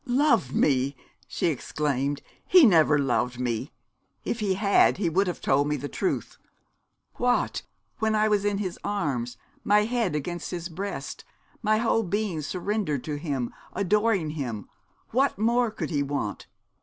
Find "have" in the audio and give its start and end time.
5.27-5.39